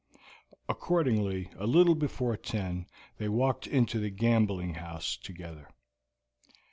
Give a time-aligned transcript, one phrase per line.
[0.67, 2.87] Accordingly a little before ten
[3.19, 5.67] they walked into the gambling house together.